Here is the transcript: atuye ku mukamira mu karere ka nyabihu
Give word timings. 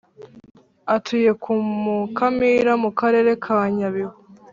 atuye 0.95 1.31
ku 1.43 1.53
mukamira 1.83 2.71
mu 2.83 2.89
karere 2.99 3.31
ka 3.43 3.57
nyabihu 3.75 4.17